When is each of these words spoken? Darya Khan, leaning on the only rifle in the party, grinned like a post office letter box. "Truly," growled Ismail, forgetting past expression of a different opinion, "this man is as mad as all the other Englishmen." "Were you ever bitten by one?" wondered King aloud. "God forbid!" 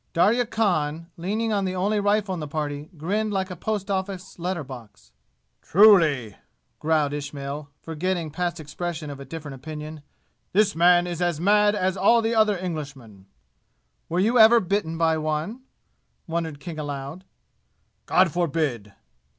Darya 0.13 0.47
Khan, 0.47 1.11
leaning 1.15 1.53
on 1.53 1.63
the 1.63 1.75
only 1.75 1.99
rifle 1.99 2.33
in 2.33 2.39
the 2.39 2.47
party, 2.47 2.89
grinned 2.97 3.31
like 3.31 3.51
a 3.51 3.55
post 3.55 3.91
office 3.91 4.39
letter 4.39 4.63
box. 4.63 5.11
"Truly," 5.61 6.37
growled 6.79 7.13
Ismail, 7.13 7.69
forgetting 7.83 8.31
past 8.31 8.59
expression 8.59 9.11
of 9.11 9.19
a 9.19 9.25
different 9.25 9.53
opinion, 9.53 10.01
"this 10.53 10.75
man 10.75 11.05
is 11.05 11.21
as 11.21 11.39
mad 11.39 11.75
as 11.75 11.95
all 11.95 12.23
the 12.23 12.33
other 12.33 12.57
Englishmen." 12.57 13.27
"Were 14.09 14.19
you 14.19 14.39
ever 14.39 14.59
bitten 14.59 14.97
by 14.97 15.19
one?" 15.19 15.61
wondered 16.25 16.59
King 16.59 16.79
aloud. 16.79 17.23
"God 18.07 18.31
forbid!" 18.31 18.93